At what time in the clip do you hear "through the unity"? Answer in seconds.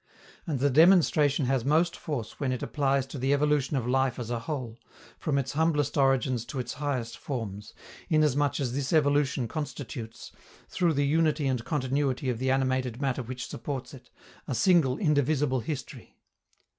10.67-11.45